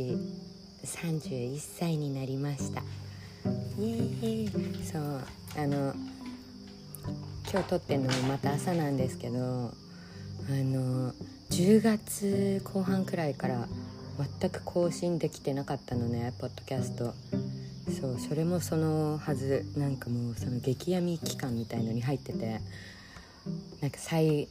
[0.00, 0.16] 私
[0.98, 2.80] 31歳になりました。
[3.78, 4.84] イエーイ。
[4.84, 5.20] そう
[5.58, 5.92] あの
[7.50, 9.72] 今日撮ってるのもまた朝なんですけどあ
[10.48, 11.12] の
[11.50, 13.66] 10月後半くらいから
[14.40, 17.12] 全く更新できてなかったのねポッドキャスト。
[18.00, 22.60] そうそれもそのはずなんかもうその激闇期間みたいのに入ってて
[23.80, 24.48] なんか最いっ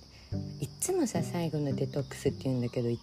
[0.82, 2.98] つもさ最後のデトックスって言うんだけどいっ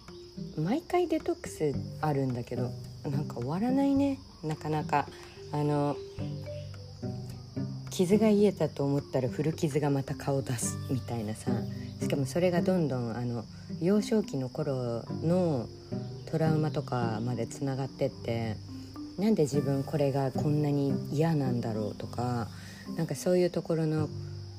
[0.57, 2.71] 毎回デトックスあるんだけど
[3.09, 4.19] なんか終わらないね。
[4.43, 5.07] なかなか。
[5.51, 5.95] あの
[7.89, 11.51] 傷が癒えたと思ったら古傷がまた顔出すみたいなさ。
[12.01, 13.43] しかもそれがどんどんあの
[13.81, 15.67] 幼少期の頃の
[16.29, 18.55] トラウマとかまでつながってって
[19.17, 22.47] なんで自分これがこんなに嫌なんだろうとか
[22.95, 24.09] なんかそういうところの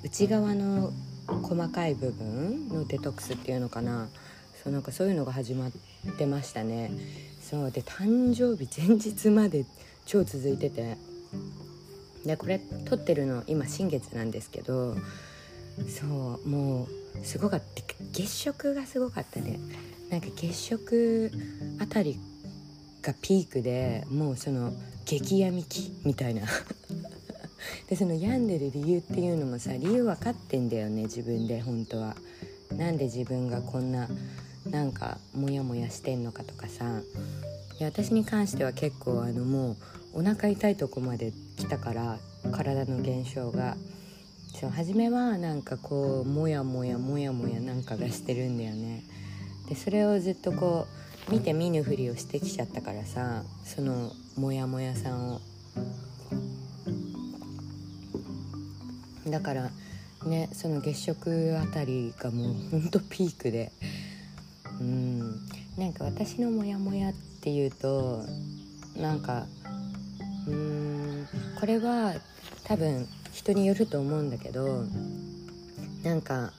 [0.02, 0.92] 内側の
[1.26, 4.08] 細かい部分のデトックスっていうのかな。
[4.68, 5.72] そうなんかそういうのが始まっ
[6.18, 6.90] てましたね。
[7.40, 9.64] そうで誕生日前日まで
[10.04, 10.98] 超続いてて。
[12.26, 14.96] でこれ撮ってるの今新月なんですけど
[15.88, 16.04] そ
[16.44, 17.82] うもうすごかった。
[18.12, 19.58] 月食がすごかったね。
[20.10, 21.30] なんか月食
[21.80, 22.18] あたり
[23.00, 24.74] がピークでもうその
[25.06, 26.42] 激闇期みたいな。
[27.88, 32.16] でその病んでる理由っていうのもさ理由分かってんだよね自分で本当は。
[32.76, 34.08] なんで自分がこんな
[34.70, 37.00] なんかモヤモヤしてんのかとかさ。
[37.78, 39.76] いや私に関しては結構あのも
[40.14, 42.18] うお腹痛いとこまで来たから
[42.52, 43.76] 体の現象が。
[44.60, 49.04] そう初めはなんかこうモヤモヤモヤモヤなんかがしてるんだよね。
[49.68, 50.88] でそれをずっとこ
[51.28, 55.40] う見て見ぬふりをしてきちゃったからさそのモヤモヤさんを。
[59.28, 59.70] だから
[60.26, 63.70] ねその月食あたりがもうほんとピークで。
[64.80, 65.18] うん。
[65.78, 68.24] なんか私のモヤモヤっていうと
[68.96, 69.46] なんか
[70.48, 71.28] うん
[71.60, 72.14] これは
[72.64, 74.84] 多分人によると思うんだけど
[76.02, 76.52] なんか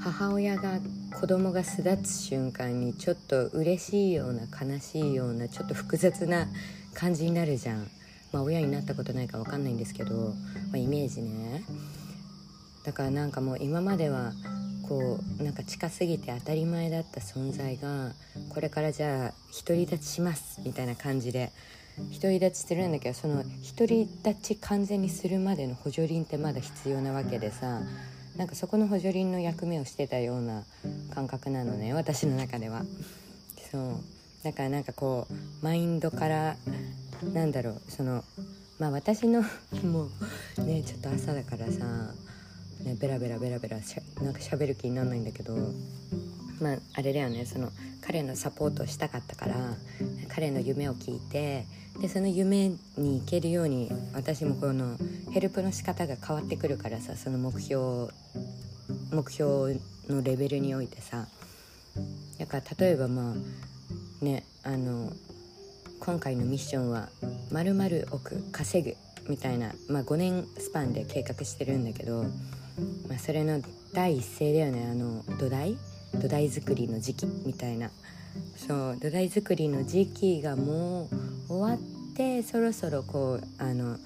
[0.00, 0.80] 母親が
[1.18, 6.46] 子供が巣立つ瞬間にちょっと嬉しいような悲しいようなちょっと複雑な
[6.94, 7.88] 感じになるじゃん。
[8.32, 11.64] まあ親になったことないか分かんないんですけど、まあ、イメージね。
[12.84, 14.32] だからなんかもう今までは
[14.88, 18.12] こうなんか近すぎて当たり前だった存在が
[18.50, 19.32] これからじゃあ
[19.66, 21.50] 独り立ちしますみたいな感じで
[22.20, 23.42] 独り立ちするんだけどその
[23.76, 27.80] 独り立ち完全にするまでの補助輪ってまだ必要なわけでさ
[28.36, 30.62] なんかそこの補助輪の役目をしてたような
[31.14, 32.82] 感覚なのね私の中では。
[33.70, 34.16] そう。
[34.44, 36.56] だからなんかこうマインドから
[37.32, 38.22] なんだろうその
[38.78, 39.42] まあ私の
[39.82, 40.08] も
[40.58, 41.84] うねちょっと朝だからさ
[42.84, 45.56] ね、ベラベラベラベラしゃなんか喋る気にならないんだけど
[46.60, 47.70] まああれだよねその
[48.00, 49.56] 彼のサポートをしたかったから
[50.28, 51.66] 彼の夢を聞いて
[52.00, 54.96] でその夢に行けるように私もこの
[55.32, 58.12] ヘルプの仕方が変わってくるからさその目標
[59.10, 61.26] 目標のレベルにおいてさ。
[62.38, 65.12] だから例えばまあねあの
[66.00, 67.08] 今回のミッションは
[67.50, 68.96] 「まる億稼ぐ」
[69.28, 72.26] みたいな、まあ、5年スパンで計画してるんだけど
[73.08, 73.60] まあ、それの
[73.92, 74.88] 第一声だよね。
[74.90, 75.76] あの土台？
[76.14, 77.90] 土台作りの時期みたいな。
[78.56, 81.08] そう土台作りの時期がも
[81.48, 83.96] う終わってそろそろこうあの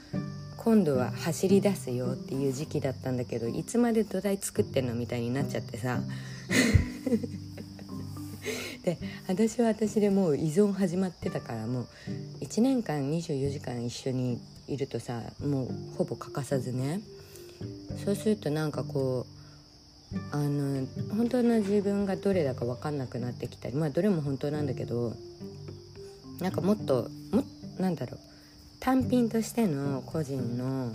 [0.56, 6.00] 今度は走り出すよっていう時期だったんだけどいつまで土台作ってんのみたいになっちゃってさ。
[8.84, 8.96] で
[9.28, 11.86] 私は私でもう依存始まってたからもう
[12.40, 15.68] 1年間24時間一緒にいるとさもう
[15.98, 17.00] ほぼ欠かさずね。
[18.04, 19.40] そうするとなんかこう
[20.32, 20.86] あの
[21.16, 25.12] 本当の自分がどれだか分かんなくなってきたりまあどれも本当なんだけど
[26.40, 27.44] なんかもっとも
[27.78, 28.20] なんだろう
[28.80, 30.90] 単品としての個人の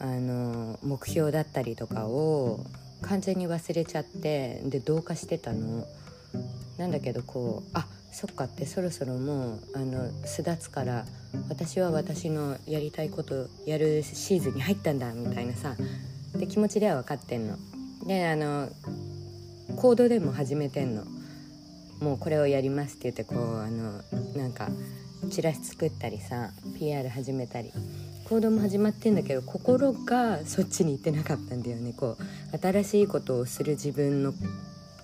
[0.00, 2.60] あの目標だったりとかを
[3.00, 5.86] 完全に忘れちゃってで同化してたの。
[6.78, 11.06] なんだけどこうあそっかってそろそろもうあの巣立つから
[11.48, 15.74] 私は私のやりたいことやるシーズンに入ったんだみたいなさ
[16.36, 17.56] で気持ちでは分かってんの。
[18.06, 18.68] であの
[19.76, 21.04] 行動でも始めてんの。
[22.00, 24.02] もうこれをやりますって言ってこうあの
[24.34, 24.68] なんか
[25.30, 27.70] チラシ作ったりさ PR 始めたり
[28.28, 34.34] 行動も始まってんだけど心がそっちに行ってなかったんだよねこう新しいことをする自分の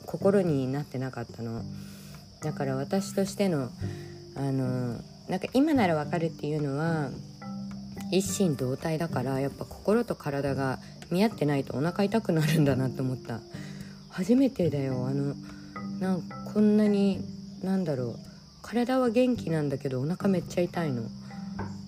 [0.06, 1.62] 心になってなかったの
[2.42, 3.70] だから私としての
[4.36, 7.10] あのなんか今ならわかるっていうのは
[8.10, 10.78] 一心同体だからやっぱ心と体が
[11.10, 13.40] 見合ってないとお腹痛くなるんだなって思った。
[14.10, 15.06] 初めてだよ。
[15.06, 15.34] あの
[16.00, 17.20] なんこんなに
[17.62, 18.18] なんだろう。
[18.62, 21.02] 体は元気なんだけどお腹めっちゃ痛いの。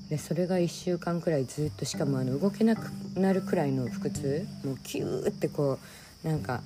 [0.08, 4.46] でそれが1週間くらいずっとしかもあの動けなくなるくらいの腹痛。
[4.64, 5.78] もうキューってこ
[6.24, 6.62] うなんか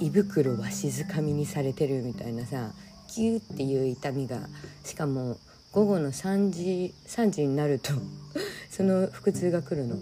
[0.00, 2.70] 胃袋わしづかみにされてるみたいなさ。
[3.10, 4.38] キューっていう痛みが
[4.84, 5.38] しかも
[5.72, 7.92] 午後の3時3時になると
[8.70, 9.96] その腹痛が来るの。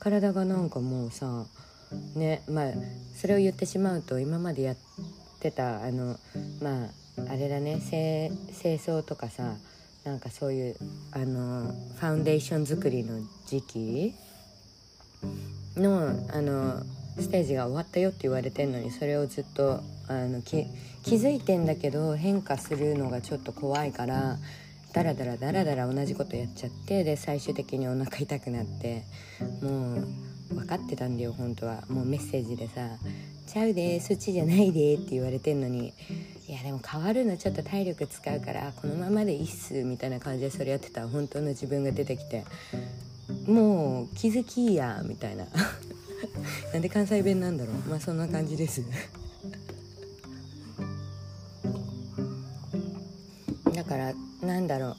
[0.00, 1.44] 体がなんかもうさ
[2.14, 2.72] ねまあ
[3.14, 4.76] それを言ってしまうと今までやっ
[5.40, 6.18] てたあの
[6.62, 6.88] まあ
[7.28, 9.56] あれだね清掃とかさ
[10.04, 10.76] なんかそういう
[11.12, 14.14] あのファンデーション作りの時期
[15.76, 16.82] のあの
[17.18, 20.66] ステージが終わったよって言われてんのにそれをずっとあの気
[21.04, 24.38] づいてんだけど変化するのがちょっと怖いから
[24.92, 29.04] ダラダラダラダラ同じことやっちゃってで最終的にお腹痛くなって
[29.62, 31.84] もう分かってたんだよ本当は。
[31.88, 32.88] もうメッセージでさ
[33.46, 35.92] 「ちゃうでそっちじゃないで」って言われてんのに。
[36.48, 42.44] いやでも変わるのちょっと体力使うからこのままでいいっすみたいな感じでそれやってた本当の自分が出てきて。
[43.46, 45.46] もう気づきやみたいな。
[46.72, 47.76] なんで関西弁なんだろう。
[47.88, 48.82] まあそんな感じです。
[53.74, 54.96] だからなんだろ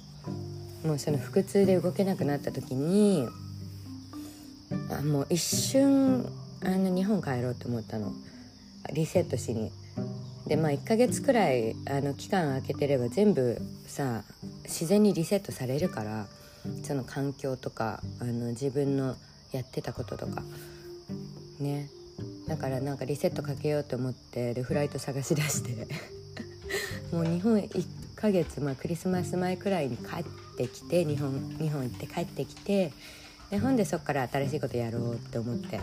[0.83, 0.87] う。
[0.87, 3.27] もうその腹痛で動けなくなった時に
[4.89, 6.25] あもう一瞬
[6.63, 8.13] あの日本帰ろうと思ったの。
[8.93, 9.71] リセットしに。
[10.47, 14.23] でまあ1ヶ月くらいあの期間空けてれば全部さ
[14.63, 16.25] 自然にリセットされるから
[16.83, 19.15] その環境とかあの自分の
[19.51, 20.41] やってたこととか。
[21.61, 21.89] ね。
[22.47, 25.87] だからなんかリセットかけようと思ってでフライト探し出して。
[27.11, 27.85] もう日本1
[28.15, 30.23] ヶ月、まあ、クリスマス前くらいに帰っ
[30.55, 32.93] てきて日本日本行って帰ってきて
[33.49, 35.79] でほんでそっから新しいことやろうって思って。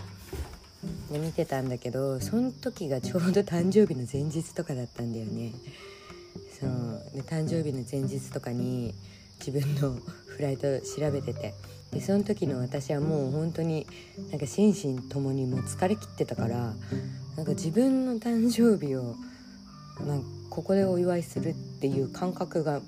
[1.11, 5.53] で見てたんだけどその時がちょうど誕生日の前日とかだったんだよね。
[6.61, 7.03] そう。
[7.15, 8.95] で誕生日の前日とかに
[9.45, 11.55] 自分のフライト調べてて。
[11.93, 13.87] でその時の私はもう本当に
[14.31, 16.75] なんか心身ともにもう疲れきってたから
[17.37, 19.17] なんか自分の誕生日を
[20.07, 22.81] なんここでお祝いするっていう感覚が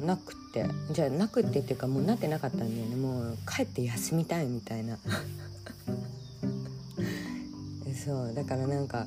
[0.00, 2.96] なくてじゃあなくてっていうかもうなってなかったんだよね。
[2.96, 4.98] もう帰って休みたいみたいな。
[8.04, 9.06] そうだからなんか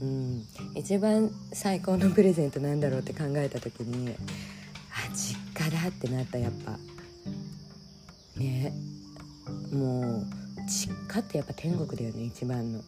[0.00, 4.14] うん一番最高のプレゼントなんだろうって考えた時に
[4.90, 6.78] あ実家だってなったやっぱ。
[8.42, 8.72] ね。
[9.72, 10.26] もう
[10.66, 12.78] 実家ってやっぱ天国だよね一番の、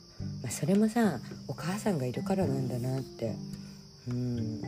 [0.43, 1.19] まあ、それもさ
[1.49, 3.35] お母さんがいるからなんだなって。
[4.09, 4.61] うん。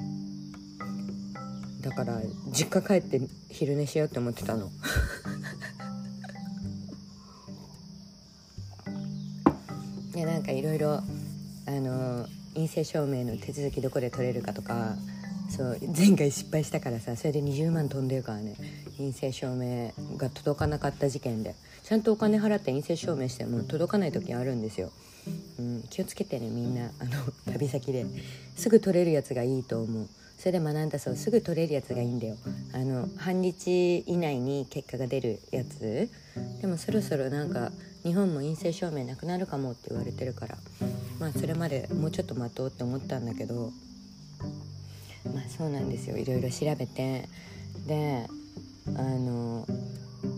[1.83, 4.71] だから実家帰って昼寝しようって思ってたの。
[10.13, 11.03] でなんかいろいろあ
[11.71, 14.97] の陰性証明の手続きどこで取れるかとか
[15.49, 18.55] そう前回失敗したからさそれで20万飛んでるからね。
[18.97, 21.55] 陰性証明が届かなかった事件で。
[21.83, 24.91] ちゃんとお金払って陰性証明しても届かない時あるんですよ、
[25.61, 26.91] うん、気をつけてねみんな。
[26.99, 28.07] あの旅先で。
[28.57, 30.09] すぐ取れるやつがいいと思う。
[30.39, 31.17] それで学んだそう。
[31.17, 32.37] すぐ取れるやつがいいんだよ。
[32.73, 36.11] あの半日以内に結果が出るやつ。
[36.61, 37.71] でもそろそろなんか
[38.03, 40.59] 日本も陰性証明なくなるかもって言われてるから。
[41.19, 43.73] まあそれまでもうちょっと待とうって思ったんだけど。
[45.35, 46.17] まあそうなんですよ。
[46.17, 47.29] いろいろ調べて。
[47.87, 48.27] で
[48.89, 49.67] あの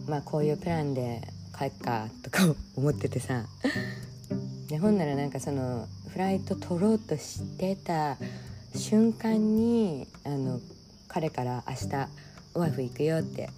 [0.06, 1.22] まあこういうプランで
[1.56, 3.46] 帰っかとか 思っててさ。
[4.68, 8.18] でほんならなんかそのフライト取ろうとしてた
[8.74, 10.60] 瞬間にあの
[11.08, 12.08] 彼から「明日
[12.54, 13.48] オアフ行くよ」って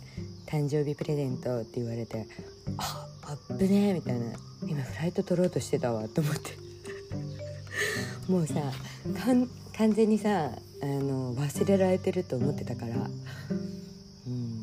[0.47, 2.29] 誕生日プレゼントって言われて
[2.79, 4.27] 「あアップね」みたいな。
[4.69, 6.59] 今フライト取ろうとしてたわと思って。
[8.29, 8.55] もうさ
[9.23, 9.49] 完
[9.93, 10.51] 全にさ
[10.83, 12.95] あの忘れられてると思ってたから。
[14.27, 14.63] うん。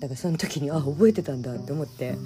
[0.00, 2.16] だからその時にあ覚えてたんだって思って。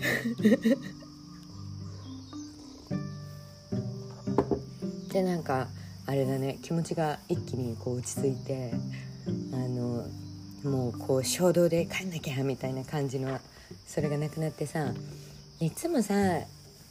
[5.13, 5.69] でなんか
[6.07, 6.59] あれだね。
[6.63, 8.73] 気持ちが一気にこう落ち着いて
[9.53, 10.07] あの
[10.65, 13.39] もうこう衝動で帰んなきゃみたいな感じの
[13.87, 14.93] それがなくなってさ
[15.61, 16.15] いつもさ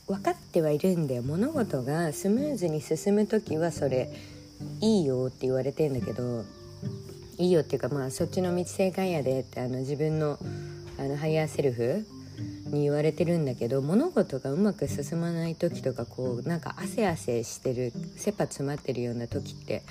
[0.08, 1.22] 分かってはいるんだよ。
[1.22, 4.12] 物事がスムーズに進む時はそれ。
[4.82, 6.44] いいよって言われてんだけど
[7.38, 10.38] いいよっていうかまあそっちの道正解やでってあの自分の
[11.00, 12.06] あのハイヤーセルフ
[12.68, 19.84] に言われてるんだけど物事がうまく進まない時とかこうなんか汗汗してる切羽詰まってるような時って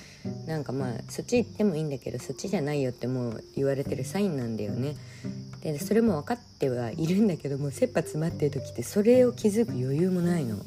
[0.45, 4.95] なんかまあそっち行ってもいいんだけどそっちじゃないよってもう言われてるサインなんだよね。
[5.61, 10.57] でそれも分かってはいるんだけども切羽詰まってる時ってそれを気づく余裕もないの。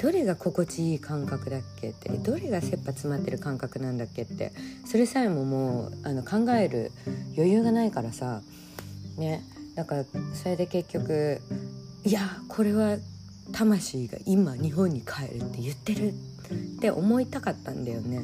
[0.00, 2.08] どれが心地いい感覚だっけって？
[2.10, 4.52] どれが切羽詰まってる感覚なんだっけって？
[4.86, 6.92] それさえももうあの考える
[7.36, 8.42] 余裕がないからさ。
[9.18, 9.42] ね。
[9.74, 11.40] だからそれで結局
[12.04, 12.98] いやこれは
[13.52, 16.14] 魂が今日本に帰るって言ってるっ
[16.80, 18.20] て思いたかったんだよね。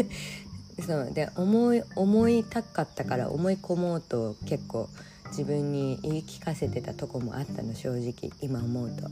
[0.86, 1.10] そう。
[1.12, 4.88] で思い思いたかったから思い込もうと結構
[5.30, 9.08] 自分に言い聞かせてたとこもあったの正直今思うと。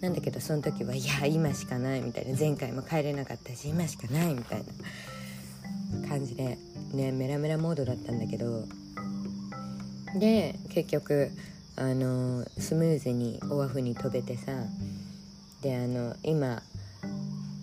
[0.00, 2.38] なんだけどその時はいや今しかないみたいな。
[2.38, 4.64] 前回も帰れなかったし今しかないみたい
[6.02, 6.58] な感じで
[6.92, 8.64] ねメラメラモードだったんだけど。
[10.18, 11.30] で結局
[11.76, 14.52] あのスムーズにオアフに飛べてさ
[15.60, 16.62] であの今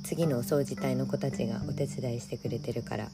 [0.03, 3.09] 次のお掃除隊の子たちがお手伝いしてくれてるから。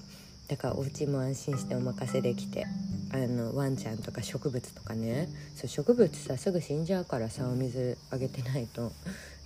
[0.49, 2.65] だからお家も安心してお任せできて
[3.13, 5.29] あのワンちゃんとか植物とかね。
[5.55, 8.91] そう植物さすぐ死んじゃうからさお水あげてないと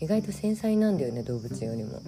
[0.01, 2.01] 意外と繊細なんだよね動物よりも。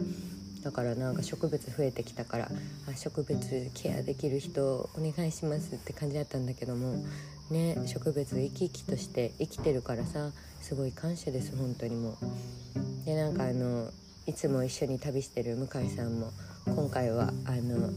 [0.64, 2.50] だからなんか植物増えてきたから
[2.90, 7.06] あ植物ケアできる人お願いしますって感じだったんだけども
[7.52, 13.06] ね植物生き生きとして生きてるからさすごい感謝です本当にもう。
[13.06, 13.92] でなんかあの
[14.26, 16.32] いつも一緒に旅してる向井さんも
[16.66, 17.92] 今回はあの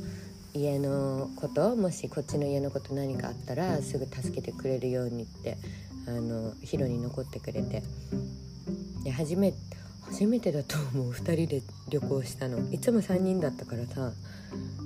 [0.59, 5.57] 家のこともしこっちの家のこと何かあったらすぐ助けてくれるようにって
[6.07, 7.83] あのヒロに残ってくれて。
[9.05, 9.55] で初め
[10.03, 11.13] 初めてだと思う。
[11.13, 12.59] 2人で旅行したの。
[12.73, 14.13] いつも3人だったからさ。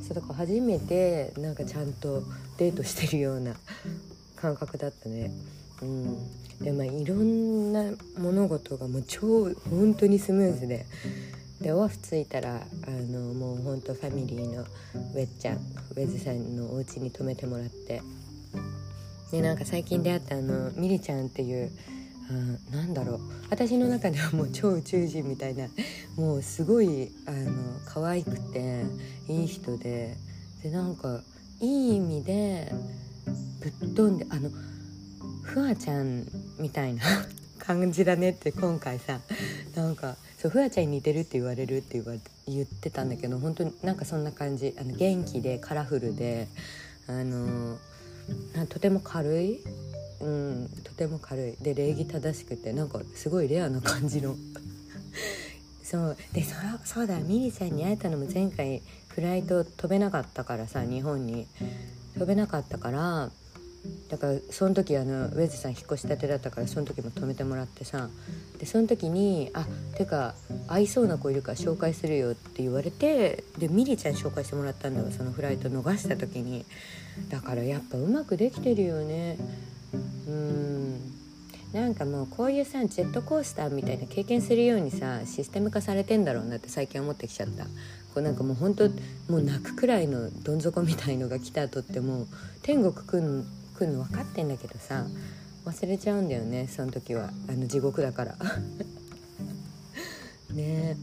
[0.07, 2.23] そうだから初めてなんかちゃんと
[2.59, 3.55] デートしてるような
[4.37, 5.31] 感覚だったね。
[5.81, 7.85] うん、でまあいろんな
[8.19, 10.87] 物事がもう超本当にスムーズで。
[11.63, 18.03] でオフ着いたらあのもうほんとファミリーのウェッちゃんウェズさんのお家に泊めてもらって。
[19.31, 21.71] でなんか最近出会ったあのミリちゃんっていう
[22.71, 23.21] あなんだろう。
[23.49, 25.69] 私の中ではもう超宇宙人みたいな
[26.17, 27.53] もうすごいあの
[27.87, 28.85] 可愛くて
[29.29, 30.17] いい人で
[30.63, 31.23] でなんか
[31.61, 32.73] いい意味で
[33.61, 34.51] ぶっ飛んであの
[35.43, 36.27] フワちゃん
[36.59, 37.03] みたいな。
[37.65, 39.21] 感じだねって今回さ
[39.77, 44.75] なんかそうフワちゃんに似てるって言われるって言わ言ってたんだけど本当になんかそんな感じ。
[44.77, 46.49] あの元気でカラフルで
[47.07, 47.79] あの
[48.69, 49.61] とても軽い、
[50.21, 51.63] うん、とても軽い。
[51.63, 54.35] で礼儀正しくてなんかすごいレアな感じの。
[55.85, 56.17] そう。
[56.33, 61.47] でそそうだミリちゃんに会えたのも前回フライト飛べなかったからさ日本に。
[62.15, 63.31] 飛べなかったから
[64.09, 68.09] だからその時あのウェズさん引っ越したてだったからその時も泊めてもらってさ
[68.59, 70.35] でその時に「あてか
[70.69, 76.65] 合いそうな子いるから紹介するよ」って言われてでミリちゃん紹介してもらったんだよそのフライト逃した時に。
[77.29, 79.37] だからやっぱうまくできてるよね。
[80.27, 81.13] うん。
[81.73, 87.65] なんかもうこういうさジェットコースターみたいな経験するようにさシステム化されてんだろうなって最近思ってきちゃった。
[87.65, 87.71] こ
[88.17, 88.89] うなんかもうほんと
[89.29, 92.27] もう泣くくらいのどん底みたいのが来た後ってもう
[92.63, 93.47] 天国くん
[93.83, 95.07] 来るの分かってんだけどさ
[95.65, 97.31] 忘れちゃうんだよねその時は。
[97.49, 98.37] あの地獄だから。
[100.53, 100.97] ね。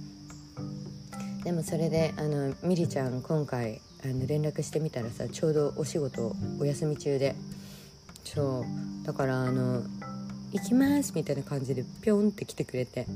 [1.44, 7.36] でもそれであのミリちゃん今回あの連絡してみたらさちょうどお仕事お休み中で。
[8.26, 8.66] そ
[9.04, 9.06] う。
[9.06, 9.84] だからあの
[10.52, 13.08] 「行きます」みたいな感じでピョンって来てくれて。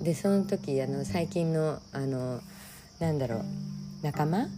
[0.00, 2.40] でその時あの最近のあの
[3.00, 3.44] なんだろう
[4.02, 4.48] 仲間？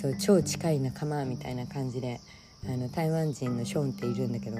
[0.00, 2.20] そう超近い仲間みたいな感じで。
[2.68, 4.58] あの台湾人のショーンっているんだけど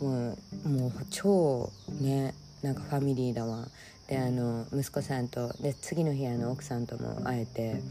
[0.00, 3.68] もうもう超ねなんかファミリーだわ。
[4.08, 7.82] であの息子さんとで次の日あの奥さんとも会えて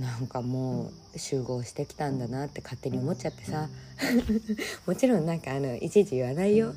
[0.00, 3.68] なんかもう集合してきたんだなって勝手に思っちゃってさ。
[4.86, 6.74] もちろんなんかあのいちいち言わないよ。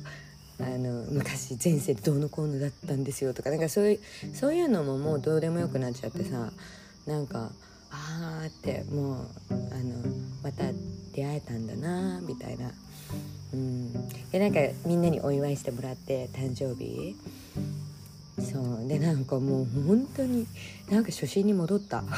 [0.60, 4.00] あの昔前世どうのこうのだったんですよとかなんかそういう
[4.34, 6.52] そういうのももうどうでもよくなっちゃってさ。
[7.06, 7.50] なんか
[7.92, 10.02] あーってもうあの
[10.42, 10.64] また
[11.14, 12.72] 出会えたんだなみたいな、
[13.52, 13.92] うん、
[14.30, 17.14] でなんかみんなにお祝いしてもらって誕生日。
[18.40, 18.88] そう。
[18.88, 20.46] でなんかもう本当に
[20.90, 22.02] なんか初心に戻った。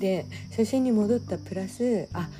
[0.00, 2.30] で初心に戻ったプラスあ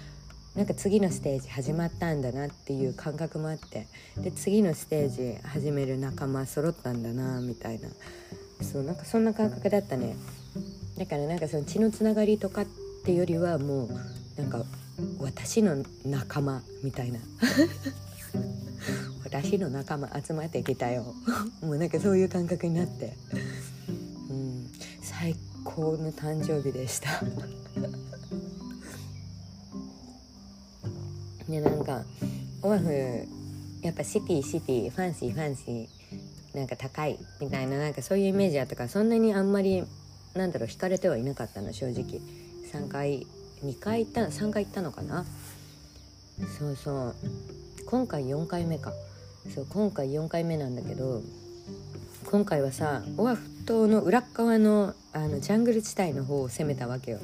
[0.56, 3.86] なんか次のステージ始まったんだなっていう感覚もあって。
[4.16, 7.90] で次のステージ始める仲間揃ったんだなみたいな。
[8.62, 10.16] そうなんかそんな感覚だったね。
[11.00, 12.66] だからなんかその血のつながりとかっ
[13.06, 13.88] てよりはもう
[14.38, 14.62] なんか
[15.18, 17.20] 私の仲間みたいな。
[19.24, 21.14] 私の仲間集まってきたよ。
[21.64, 23.16] もうなんかそういう感覚になって、
[24.28, 27.08] うん、最高の誕生日でした。
[31.48, 32.04] ねなんか
[32.60, 33.26] オアフ
[33.80, 39.82] やっぱシティシティファンシーファンシーなんか高いみたいななんかそういうイメージあったからそんなにあんまり
[40.34, 42.20] なんだろう惹かれてはいなかったの正直。
[42.72, 43.26] 3回
[43.64, 45.24] 2回行った3回行ったのかな？
[46.58, 47.14] そうそう。
[47.86, 48.92] 今回4回目か。
[49.54, 51.22] そう今回4回目なんだけど
[52.26, 57.18] 今回はさオアフ島の裏側のあのジャングル地帯の方を攻めたわけよ。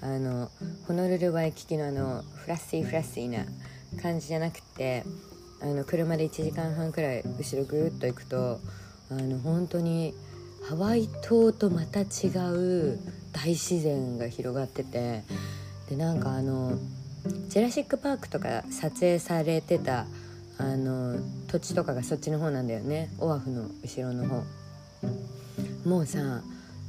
[0.00, 0.50] あの
[0.86, 3.44] ホノルルワイキキのあのフラッシーフラッシーな
[4.00, 5.04] 感じじゃなくて
[5.60, 8.60] あの車で1時間半くらい後ろぐるっと行くと
[9.10, 10.14] あの本当に
[10.68, 12.04] ハワイ島とまた違
[12.52, 12.98] う
[13.32, 15.22] 大自然が広がってて
[15.88, 16.76] でなんかあの
[17.48, 20.06] ジェラシック・パークとか撮影されてた
[20.58, 23.10] あの土地とかがそっちの方なんだよね。
[23.20, 24.42] オアフの後ろの方。
[25.84, 26.42] もうさ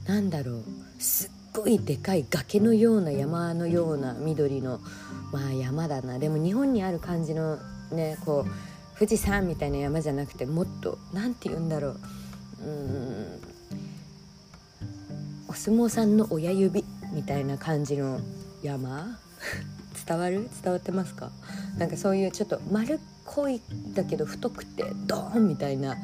[0.07, 0.63] なんだろう。
[0.97, 4.79] すっごいでかい崖のような山のような緑の
[5.31, 6.17] まあ山だな。
[6.17, 7.59] でも日本にある感じの
[7.91, 11.99] ねこう富士山みたいな山じゃなくてもっと何て言うんだろう。
[12.63, 13.46] うん。
[15.57, 18.21] 相撲さんの親指みたいな感じの
[18.63, 19.17] 山？
[20.07, 20.47] 伝わる？
[20.63, 21.31] 伝わってますか？
[21.77, 23.59] なんかそういうちょっと丸っこい
[23.93, 25.95] だけど太くてドーンみたいな。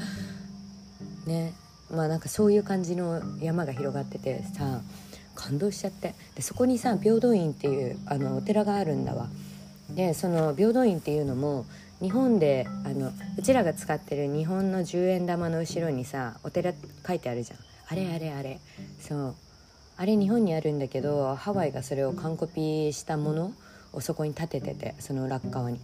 [1.25, 1.53] ね。
[1.91, 4.81] まあなんかそういう感じの山が広がっててさ
[5.35, 6.15] 感動しちゃって。
[6.35, 9.27] でそこにさ平等院っていうあのお寺があるんだわ。
[9.91, 11.65] でその平等院っていうのも
[12.01, 16.73] 日本であのうちらが使ってる日本の10円玉の後ろにさお寺
[17.07, 17.59] 書いてあるじゃん。
[17.89, 18.59] あれあれあれ。
[18.99, 19.35] そう。
[19.95, 23.53] あれ日本にあるんだけどハワイがそれを完コピしたもの
[23.93, 25.79] をそこに立てててその裏側に。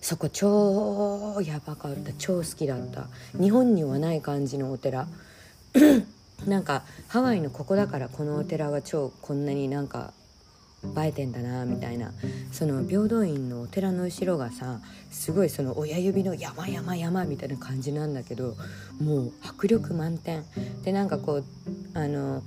[0.00, 2.12] そこ超やばかった。
[2.18, 3.06] 超好きだった。
[3.40, 5.08] 日本にはない感じのお寺。
[6.46, 10.12] なんかハワイのここだからこのお寺は超こんなになんか
[11.02, 12.12] 映えてんだなみたいな。
[12.52, 18.56] その平等院のお寺の後ろがさすごいその親指の山山山みたいな感じなんだけど
[19.00, 20.44] もう迫力満点。
[20.82, 21.44] でなんかこう
[21.94, 22.42] あの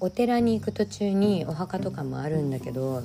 [0.00, 3.02] お寺に行く途中にお墓とかもあるんだけど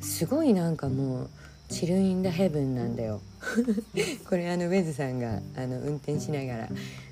[0.00, 1.30] すごいなんかもう
[1.68, 3.20] チルインダヘブンなんだよ。
[4.28, 6.68] これあのウェズさんがあの運転しながら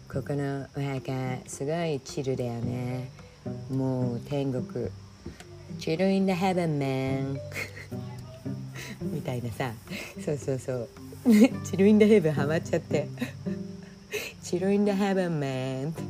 [0.08, 1.12] ここのお墓
[1.46, 3.10] すごいチルだよね。
[3.70, 4.88] もう天国。
[5.78, 7.38] チルインダヘブンメン。
[9.12, 9.72] みたいなさ。
[10.24, 10.88] そうそうそう。
[11.70, 13.08] チルインダヘブンハマっちゃって。
[14.42, 15.88] チルインダヘブンメン。
[15.90, 16.02] って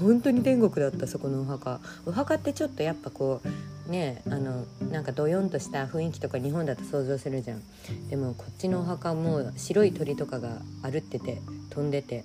[0.00, 1.80] 本当に天国だったそこのお墓。
[2.06, 3.40] お墓ってちょっとやっぱこ
[3.88, 7.62] うねあのなんかどよんとした雰囲気とか日本だと想像するじゃん。
[8.08, 12.24] でもこっちのお墓も白い鳥とかが歩ってて飛んでて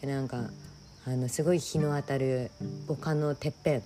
[0.00, 0.50] でなんか
[1.06, 2.50] あのすごい日の当たる
[2.88, 3.82] 丘のてっぺん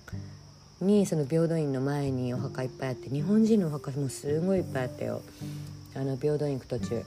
[0.80, 5.22] にその平等院の前にお墓いっぱいあって日本人のお墓もすごいいっぱいあったよ。
[5.94, 7.02] あの平等院行く途中。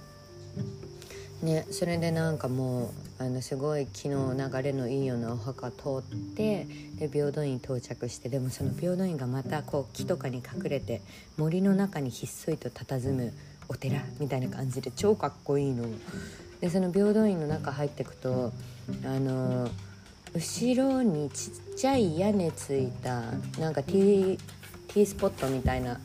[1.41, 6.65] ねそれでなんかもうあのすごい気の流れのいいようなお墓通って
[6.99, 11.01] で平等院到着してでもその平等院がまたこう木とかに隠れて
[11.37, 13.33] 森の中にひっそりと佇む
[13.69, 15.85] お寺みたいな感じで超かっこいいの。
[16.61, 18.51] でその平等院の中入ってくと
[19.03, 19.69] あの
[20.33, 23.21] 後ろにちっちゃい屋根ついた
[23.59, 24.39] なんかティ
[24.87, 25.99] ティースポットみたいな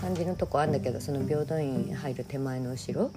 [0.00, 3.10] 感じのとこあるんだけどその平等院入る手前の後ろ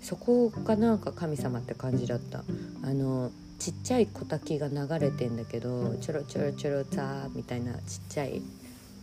[0.00, 2.44] そこがなんか神様って感じだった。
[2.82, 8.40] あのちっちゃい小滝が流れてんだけどちょろちょろちょろザーみたいなちっちゃい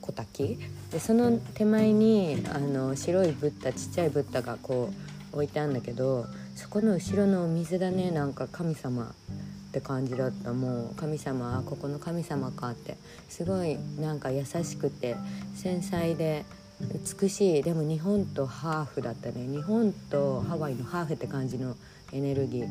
[0.01, 0.58] 小滝。
[0.91, 4.89] でその手前にあの白いブッダちっちゃいブッダがこ
[5.34, 10.53] う置いてあるんだけどそこの後ろのお水だねなんか神様って感じだった。
[10.53, 12.97] もう神様あここの神様かって。
[13.27, 15.17] すごいなんか優しくて
[15.55, 16.45] 繊細で
[16.80, 17.64] 美しい。
[17.64, 19.48] でも日本とハーフだったね。
[19.48, 21.76] 日本とハワイのハーフって感じの
[22.12, 22.68] エネルギー、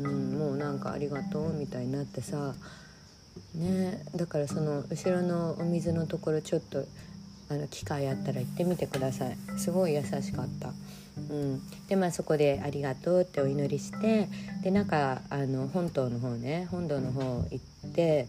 [0.00, 2.54] うん、もうなんかありがとうみたいになってさ。
[3.54, 4.02] ね。
[4.14, 6.84] だからその後ろのお水のところちょっと
[7.48, 9.36] あの機会あったら行ってみてください。
[9.56, 10.72] すごい優しかった。
[11.30, 14.28] うん、でまあそこで「ありがとう」ってお祈りして
[14.62, 16.66] でなんかあの本島の方ね。
[16.70, 18.28] 本堂の方行って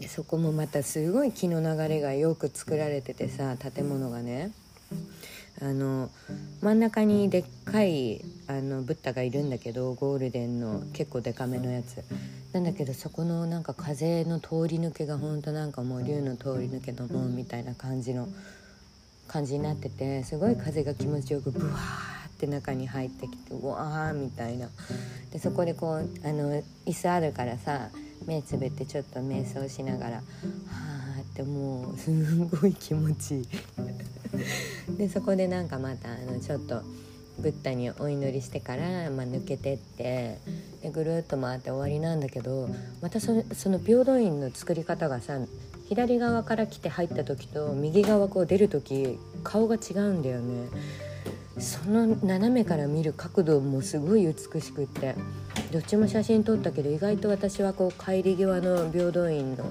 [0.00, 4.52] でそこもまたすごい気の流れがよく作られててさ建物がね。
[5.62, 6.10] あの
[6.62, 12.02] 真ん中にでっかいあのブッダがいるんだけどゴールデンの結構デカめのやつ。
[12.52, 18.28] なんだけどそこのなんか風の通り抜けがほんとなんかもう竜の通り抜けの門みたいな感じの
[19.28, 21.76] 感じになっててすごい風が気持ちよくブワー
[22.28, 24.68] って中に入ってきてうわーみたいな。
[25.32, 27.90] でそこでこうあの椅子あるからさ
[28.26, 30.22] 目つぶってちょっと瞑想しながらは
[31.18, 33.48] あってもうすんごい気持ちいい。
[34.96, 36.82] でそこでなんかまたあのちょっと
[37.38, 40.38] ブッダにお祈りしてから、まあ、抜けてって
[40.82, 42.68] でぐるっと回って終わりなんだけど
[43.00, 45.38] またそその平等院の作り方がさ
[45.88, 50.68] 左側から来て入った時と右側こう出る時顔が違うんだよね。
[51.58, 55.14] その斜めから見る角度もすごい美しくって。
[55.72, 59.64] どっちも写真撮ったけど意外と私はこう帰り際の平等院の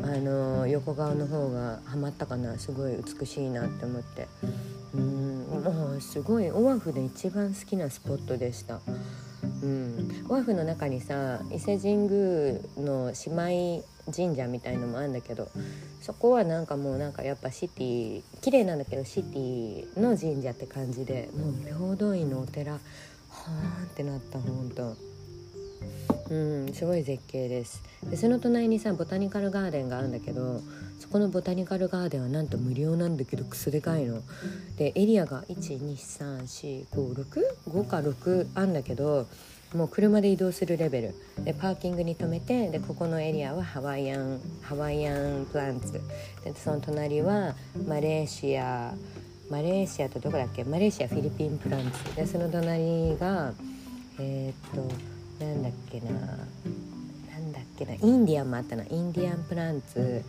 [0.00, 2.58] あの横顔の方がハマったかな。
[2.58, 4.28] すごい美しいなって思って。
[4.94, 5.28] うん
[5.64, 8.80] もうすごいオアフで一番好きなスポットでした。
[9.62, 15.48] うん、オアフの中にさ伊勢神宮の姉妹神社みたいのもあるんだけど
[16.00, 24.96] そこはなんかもうなんかやっぱシティ綺麗なんだけどシティの神社って感じでもう平等院のお寺はーんってなったほんと。
[26.30, 27.82] うんすごい絶景です。
[28.04, 30.60] でその隣にさボタニカルガーデンがあるんだけど
[31.00, 34.20] そこのボタニカルガーデンはなんと無料なんだけどクソでかいの。
[34.76, 39.26] でエリアが1234565か6あんだけど
[39.74, 41.14] もう車で移動するレベル。
[41.44, 45.92] でパーキングに停めてでここのエリアはハワイアンハワイアンプランツ。
[46.44, 47.54] でその隣は
[47.86, 48.94] マレーシア
[49.50, 50.64] マレーシアとどこだっけ？
[50.64, 52.16] マレーシアフィリピンプランツ。
[52.16, 53.52] でその隣が
[54.18, 54.88] えー、っ
[55.38, 56.38] となんだっけな。
[57.78, 58.84] けなインディアンもあったな。
[58.84, 60.24] インディアンプランツ。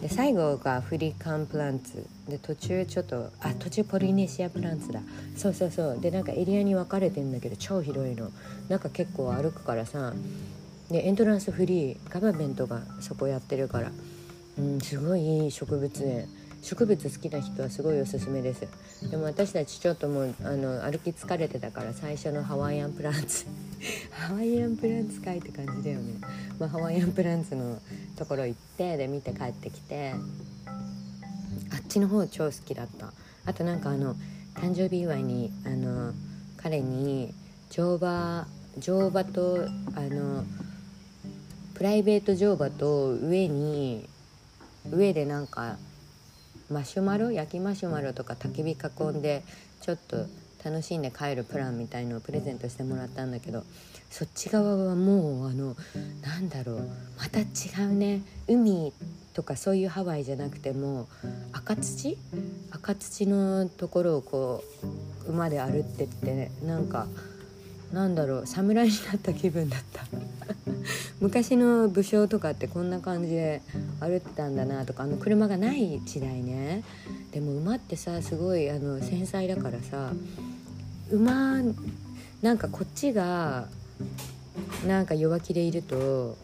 [0.00, 2.06] で最後がアフリカンプランツ。
[2.28, 5.00] で途中ちょっとあ途中ポリネシアプランツだ。
[5.36, 6.00] そうそうそう。
[6.00, 8.30] でなんかエリアに分かれてんだけど超広いの。
[8.68, 10.14] なんか結構歩くからさ。
[10.90, 11.98] でエントランスフリー。
[12.08, 13.92] ガバメントがそこやってるから。
[14.58, 16.28] うんすごいいい植物園。
[16.62, 18.66] 植物好きな人はすごいおすすめです。
[19.10, 23.46] でも私たちちょっともうあの歩き疲れてたから最初のハワイアンプランツ。
[24.12, 26.14] ハワイアンプランツかいって感じだよね、
[26.58, 27.80] まあ、ハワイアンプランツの
[28.16, 30.14] ところ行ってで見て帰ってきて。
[31.72, 33.12] あっちの方超好きだった。
[33.44, 34.14] あとなんかあの
[34.54, 36.12] 誕生日祝いにあの
[36.56, 37.34] 彼に
[37.70, 38.46] 乗馬
[38.78, 40.44] 乗馬とあの
[41.74, 44.08] プライベート乗馬と上に
[44.90, 45.76] 上でなんか
[46.70, 48.76] マシュマロ焼きマシュマロとか焚き火
[49.12, 49.42] 囲んで
[49.80, 50.26] ちょっと
[50.64, 53.64] 楽しんで帰るプランみたいのをプレゼントしてもらったんだけど
[54.10, 55.74] そっち側はもうあの
[56.22, 57.44] なんだろうまた違
[57.86, 58.92] うね海
[59.32, 61.08] とかそういうハワイじゃなくても
[61.52, 62.18] 赤土？
[62.72, 64.62] 赤土のところをこ
[65.26, 67.06] う馬で歩ってってなんか
[67.92, 70.04] なんだろう侍になった気分だった。
[71.20, 73.62] 昔の武将とかってこんな感じで
[74.00, 76.82] 歩ってたんだなとかあの車がない時代ね。
[77.32, 80.12] でも馬ってさすごいあの繊細だからさ
[81.10, 81.60] 馬
[82.42, 83.68] なんかこっちが
[84.86, 86.36] なんか弱気でいると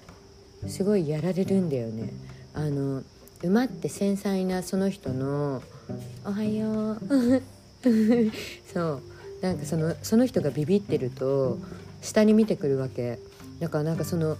[0.66, 2.12] すごいやられるんだよね。
[2.54, 3.02] あの
[3.42, 5.62] 馬って繊細なその人の
[6.24, 7.42] 「おはよう」
[8.72, 9.15] そう。
[9.40, 11.59] なんかそのその人がビビってると
[12.01, 13.18] 下に見てくるわけ
[13.61, 14.37] だからなんかその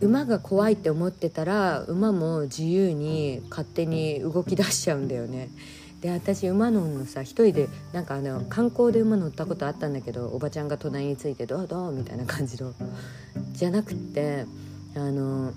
[0.00, 5.48] 馬が怖いって思ってたら馬も自由に勝手に動き出しちゃうんだよね
[6.00, 12.74] で私馬乗んのさ一人でなんかあの観光で馬乗ったことあったんだけどおばちゃんが隣について「どうどう?」みたいな感じの
[13.52, 14.44] じゃなくって
[14.94, 15.52] あの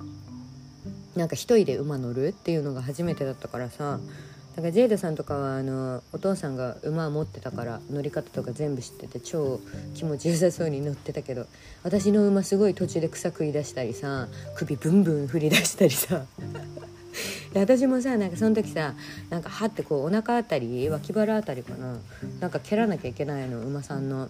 [1.16, 4.00] なんか一人で馬乗るっていうのが初めてだったからさ
[4.58, 9.60] だからジェイドさんとかはあのお父さんが馬を持ってたから乗り方とか全部知ってて超
[9.94, 11.46] 気持ちよさそうに乗ってたけど
[11.84, 16.26] 私の馬すごい途中で草食い出したりさ首ブンブン振り出したりさ。
[17.54, 18.96] で私もさなんかその時さ
[19.30, 21.96] なんかはってこうお腹あたり脇腹あたりかな
[22.40, 24.30] なんか蹴らなきゃいけないの馬さんの。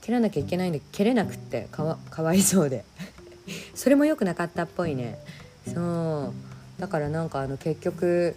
[0.00, 2.86] 蹴らなきゃいけないんで蹴れなくってかわかわいそうで。
[3.74, 5.18] それも良くなかったっぽいね。
[5.66, 6.32] そ
[6.78, 6.80] う。
[6.80, 8.34] だからなんかあの結局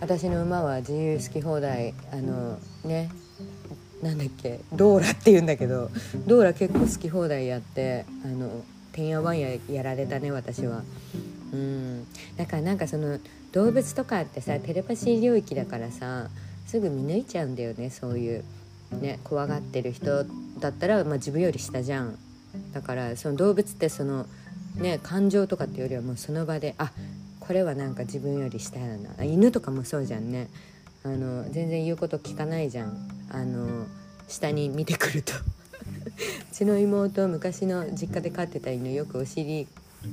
[0.00, 3.10] 私の馬は自由好き放題あのね
[4.02, 5.90] なんだっけドーラって言うんだけど
[6.26, 10.82] ドーラ結構好き放題やってあのてんやわんややられたね私は。
[11.52, 13.18] うんだからなんかその
[13.52, 16.28] 動物とかってさテレパシー領域だからさ
[16.66, 18.44] すぐ見抜いちゃうんだよねそういう
[19.00, 20.24] ね怖がってる人
[20.60, 22.16] だったら、まあ、自分より下じゃん
[22.72, 24.26] だからその動物ってその
[24.76, 26.92] ね感情とかっていうよりはもうその場であ
[27.40, 29.24] これはなんか自分より下やな。
[29.24, 30.48] 犬とかもそうじゃんね。
[31.02, 33.08] あの全然言うこと聞かないじゃん。
[33.30, 33.86] あの
[34.28, 35.32] 下に見てくると。
[36.52, 39.66] うちの妹昔の実家で飼ってた犬よくお尻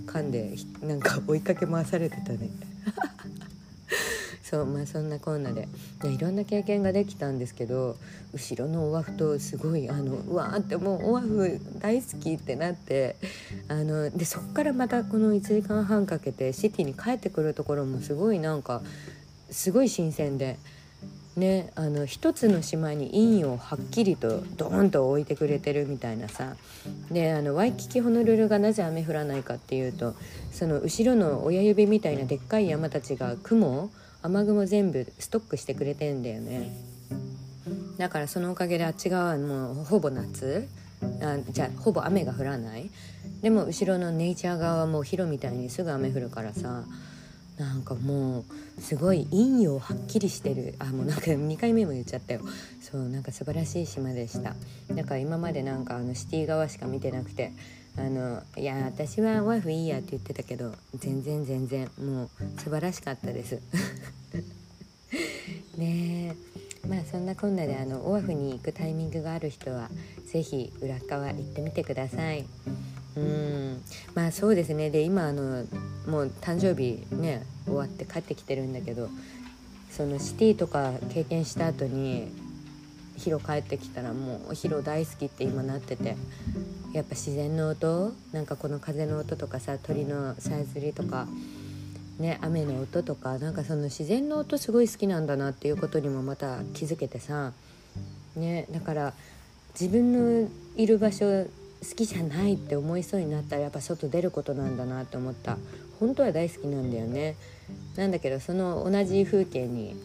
[0.06, 2.50] 噛んでなんか追いかけ回されてたね。
[4.50, 5.68] そうまあそんなこんなで。
[6.06, 7.98] いろんな経験ができたんですけど
[8.34, 13.18] 後ろのオアフとすごいあのうわーってもうオアフ大好きってなって
[13.68, 18.82] あのでそっからまたこの1時間半かけてシティに帰ってくるところもすごいなんか
[19.50, 20.58] すごい新鮮で。
[21.36, 26.56] ね、あの一つの島に陰をはっきりとドーンと置いてくれてるみたいなさ。
[27.12, 30.16] であのワイキキホノルルがなぜ雨降らないかっていうと
[30.52, 33.92] その後ろの親指みたいなでっかい山たちが雲
[34.28, 36.72] 雨雲全部ストックしてくれてんだよね。
[37.98, 40.68] だからそのおかげであっち側はもうほぼ夏
[41.22, 42.90] あじゃあほぼ雨が降らない。
[43.42, 46.84] でも後ろのネイチャー側はもうヒロみたいにすぐ雨降るからさ
[47.58, 50.76] なんかもうすごい陰陽はっきりしてる。
[50.80, 52.42] あもうなんか2回目も言っちゃったよ。
[52.82, 54.56] そうなんか素晴らしい島でした。
[54.94, 57.54] だから今までなんかあのシティ側しか見てなくて
[57.98, 63.60] あのいや私はワイフいいやって言ってたけど全然全然もう素晴らしかったです。
[65.78, 66.36] ねえ。
[66.88, 69.90] まあそんなこんなであのオアフに行くタイミングがある人は
[70.26, 72.46] 是非裏側行ってみてください。
[73.16, 73.82] うん。
[74.14, 74.90] まあそうですね。
[74.90, 75.66] で今あの
[76.08, 79.10] もう誕生日ね終わって帰ってきてるんだけど
[79.92, 82.32] そのシティとか経験した後に
[83.17, 86.15] ヒロ帰ってきたらもうヒロ大好きって今なってて
[86.93, 91.27] やっぱ自然の音なんかこの風の音とかさ鳥のさえずりとか、
[92.19, 97.53] ね、雨の音とかなんかその自然の音すごい好きなんだなっていうことにもまた気づけてさ、
[98.36, 99.13] ね、だから
[99.80, 105.58] 自分のいる場所好きじゃないって思いそうになったらやっぱ外出ることなんだなって思った。
[105.99, 107.36] 本当は大好きなんだよね。
[107.95, 109.95] なんだけどその同じ風景に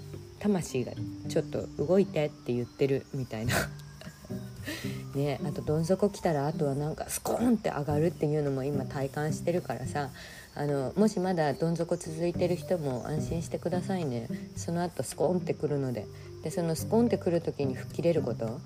[0.43, 0.93] 魂が
[1.29, 3.55] ちょっと動いてって言ってるみたいな。
[5.15, 10.11] ねあとどん底来たらあとはなんかスコーンって上がるっていうのも今体感してるからさ。
[10.55, 14.29] あのもしまだどん底続いてる人も安心してくださいね。
[14.55, 16.07] その後スコーンってくるので。
[16.43, 18.61] でそのスコーンってくる時に吹っ切れること。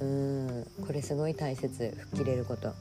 [0.00, 1.96] うんこれすごい大切。
[2.12, 2.74] 吹っ切れること。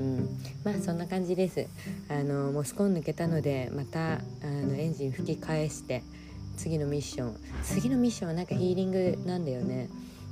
[0.00, 0.40] うん。
[0.64, 1.66] まあそんな感じです。
[2.08, 6.02] あのもうスコーン抜けたのでまたあのエンジン吹き返して。
[6.58, 7.36] 次のミッション。
[7.62, 9.88] 次のミッションはなんかヒーリングなんだよね。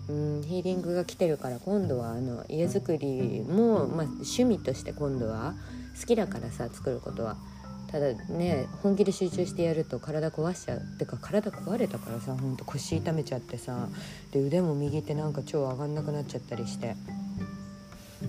[0.09, 5.55] うんヒーリングが来てるから今度はあの家づくりも、まあ、趣味として今度は
[6.01, 7.37] 好きだからさ作ることは。
[7.91, 10.79] ただね本気で集中してやると体壊しちゃう。
[10.79, 13.89] ってか体壊れたからさほんと腰痛めちゃってさ
[14.33, 16.97] で腕も右手なんか超上がんなくなっちゃったりして。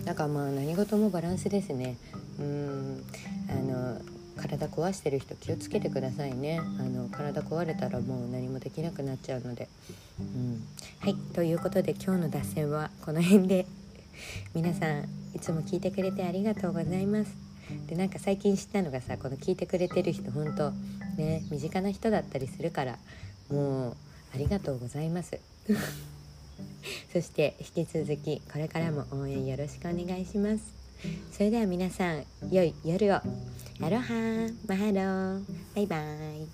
[0.05, 1.97] だからまあ何事もバランスですね。
[2.39, 3.03] うん
[3.49, 6.59] あの体壊してる人気をつけてくださいね。
[6.59, 9.67] あの体壊れたらもう何もできなくなっちゃうので、
[10.19, 10.63] うん、
[10.99, 11.15] はい。
[11.33, 13.65] ということで今日の脱線はこの辺で。
[14.53, 15.03] 皆さん
[15.35, 17.31] いつも聞いてくれてありがとうございます。
[17.87, 20.71] でなんか最近知ったのがさこの聞いてくれてる人本当
[21.21, 22.97] ね身近な人だったりするから
[23.51, 23.95] もう
[24.33, 25.39] ありがとうございます。
[27.13, 30.63] そして引き続きこれからも応援よろしくお願いします。
[31.31, 33.19] それでは皆さん良い夜を。
[33.81, 36.51] Aroha, mahalo, bye bye.